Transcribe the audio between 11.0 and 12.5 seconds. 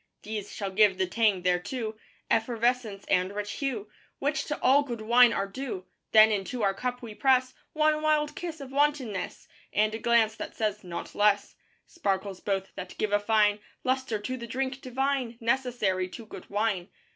less. Sparkles